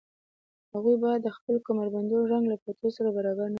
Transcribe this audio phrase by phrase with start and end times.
[0.73, 3.49] هغوی باید د خپلو کمربندونو رنګ له بټوو سره برابر نه کړي